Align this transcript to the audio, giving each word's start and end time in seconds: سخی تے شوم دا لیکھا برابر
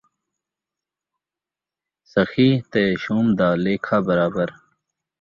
سخی 2.11 2.49
تے 2.71 2.83
شوم 3.03 3.25
دا 3.39 3.49
لیکھا 3.63 3.97
برابر 4.07 4.49